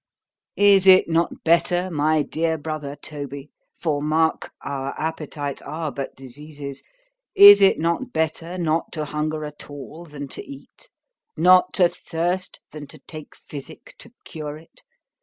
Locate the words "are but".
5.61-6.15